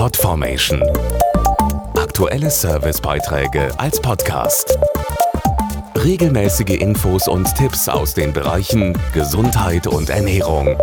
Podformation. 0.00 0.82
Aktuelle 1.94 2.48
Servicebeiträge 2.48 3.78
als 3.78 4.00
Podcast. 4.00 4.78
Regelmäßige 5.94 6.80
Infos 6.80 7.28
und 7.28 7.54
Tipps 7.54 7.86
aus 7.86 8.14
den 8.14 8.32
Bereichen 8.32 8.96
Gesundheit 9.12 9.86
und 9.86 10.08
Ernährung. 10.08 10.74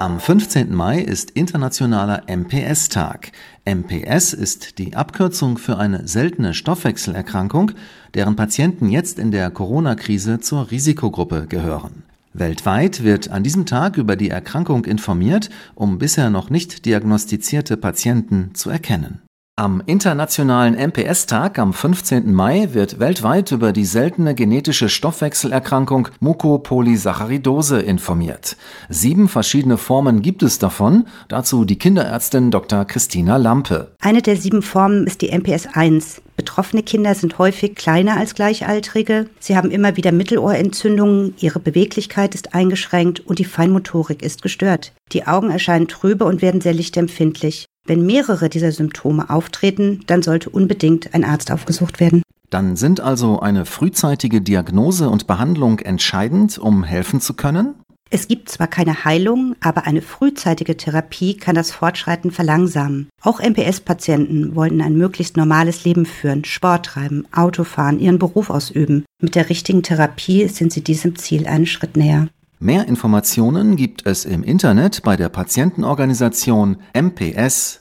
Am 0.00 0.18
15. 0.18 0.74
Mai 0.74 0.98
ist 0.98 1.30
internationaler 1.30 2.24
MPS-Tag. 2.26 3.30
MPS 3.64 4.32
ist 4.32 4.78
die 4.78 4.96
Abkürzung 4.96 5.56
für 5.56 5.78
eine 5.78 6.08
seltene 6.08 6.54
Stoffwechselerkrankung, 6.54 7.70
deren 8.14 8.34
Patienten 8.34 8.88
jetzt 8.88 9.20
in 9.20 9.30
der 9.30 9.48
Corona-Krise 9.52 10.40
zur 10.40 10.72
Risikogruppe 10.72 11.46
gehören. 11.46 12.02
Weltweit 12.32 13.02
wird 13.02 13.30
an 13.30 13.42
diesem 13.42 13.66
Tag 13.66 13.96
über 13.96 14.16
die 14.16 14.30
Erkrankung 14.30 14.84
informiert, 14.84 15.50
um 15.74 15.98
bisher 15.98 16.30
noch 16.30 16.48
nicht 16.50 16.84
diagnostizierte 16.86 17.76
Patienten 17.76 18.54
zu 18.54 18.70
erkennen. 18.70 19.22
Am 19.60 19.82
internationalen 19.84 20.74
MPS-Tag 20.74 21.58
am 21.58 21.74
15. 21.74 22.32
Mai 22.32 22.70
wird 22.72 22.98
weltweit 22.98 23.52
über 23.52 23.74
die 23.74 23.84
seltene 23.84 24.34
genetische 24.34 24.88
Stoffwechselerkrankung 24.88 26.08
Mucopolysaccharidose 26.18 27.82
informiert. 27.82 28.56
Sieben 28.88 29.28
verschiedene 29.28 29.76
Formen 29.76 30.22
gibt 30.22 30.42
es 30.42 30.58
davon, 30.58 31.04
dazu 31.28 31.66
die 31.66 31.76
Kinderärztin 31.76 32.50
Dr. 32.50 32.86
Christina 32.86 33.36
Lampe. 33.36 33.92
Eine 34.00 34.22
der 34.22 34.36
sieben 34.36 34.62
Formen 34.62 35.06
ist 35.06 35.20
die 35.20 35.30
MPS 35.30 35.68
1. 35.74 36.22
Betroffene 36.38 36.82
Kinder 36.82 37.14
sind 37.14 37.36
häufig 37.36 37.74
kleiner 37.74 38.16
als 38.16 38.34
Gleichaltrige. 38.34 39.26
Sie 39.40 39.58
haben 39.58 39.70
immer 39.70 39.94
wieder 39.98 40.10
Mittelohrentzündungen, 40.10 41.34
ihre 41.38 41.60
Beweglichkeit 41.60 42.34
ist 42.34 42.54
eingeschränkt 42.54 43.20
und 43.26 43.38
die 43.38 43.44
Feinmotorik 43.44 44.22
ist 44.22 44.40
gestört. 44.40 44.94
Die 45.12 45.26
Augen 45.26 45.50
erscheinen 45.50 45.86
trübe 45.86 46.24
und 46.24 46.40
werden 46.40 46.62
sehr 46.62 46.72
lichtempfindlich. 46.72 47.66
Wenn 47.86 48.06
mehrere 48.06 48.48
dieser 48.48 48.72
Symptome 48.72 49.30
auftreten, 49.30 50.00
dann 50.06 50.22
sollte 50.22 50.50
unbedingt 50.50 51.14
ein 51.14 51.24
Arzt 51.24 51.50
aufgesucht 51.50 52.00
werden. 52.00 52.22
Dann 52.50 52.76
sind 52.76 53.00
also 53.00 53.40
eine 53.40 53.64
frühzeitige 53.64 54.40
Diagnose 54.40 55.08
und 55.08 55.26
Behandlung 55.26 55.78
entscheidend, 55.78 56.58
um 56.58 56.82
helfen 56.82 57.20
zu 57.20 57.34
können? 57.34 57.74
Es 58.12 58.26
gibt 58.26 58.48
zwar 58.48 58.66
keine 58.66 59.04
Heilung, 59.04 59.54
aber 59.60 59.86
eine 59.86 60.02
frühzeitige 60.02 60.76
Therapie 60.76 61.36
kann 61.36 61.54
das 61.54 61.70
Fortschreiten 61.70 62.32
verlangsamen. 62.32 63.08
Auch 63.22 63.40
MPS-Patienten 63.40 64.56
wollen 64.56 64.82
ein 64.82 64.96
möglichst 64.96 65.36
normales 65.36 65.84
Leben 65.84 66.06
führen, 66.06 66.44
Sport 66.44 66.86
treiben, 66.86 67.24
Auto 67.30 67.62
fahren, 67.62 68.00
ihren 68.00 68.18
Beruf 68.18 68.50
ausüben. 68.50 69.04
Mit 69.22 69.36
der 69.36 69.48
richtigen 69.48 69.84
Therapie 69.84 70.48
sind 70.48 70.72
sie 70.72 70.82
diesem 70.82 71.14
Ziel 71.14 71.46
einen 71.46 71.66
Schritt 71.66 71.96
näher. 71.96 72.26
Mehr 72.62 72.86
Informationen 72.88 73.74
gibt 73.74 74.04
es 74.06 74.26
im 74.26 74.42
Internet 74.42 75.00
bei 75.02 75.16
der 75.16 75.30
Patientenorganisation 75.30 76.76
mps-ev.de. 76.92 77.80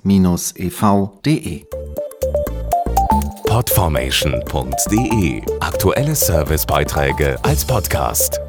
Podformation.de 3.45 5.41
Aktuelle 5.59 6.15
Servicebeiträge 6.15 7.37
als 7.43 7.65
Podcast. 7.65 8.39